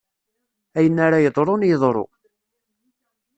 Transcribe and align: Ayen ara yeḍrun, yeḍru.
Ayen 0.77 0.97
ara 1.05 1.23
yeḍrun, 1.23 1.67
yeḍru. 1.69 2.05